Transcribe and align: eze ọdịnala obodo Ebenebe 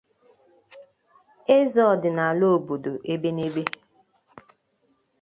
eze 1.57 1.81
ọdịnala 1.93 2.45
obodo 2.55 2.91
Ebenebe 3.13 3.63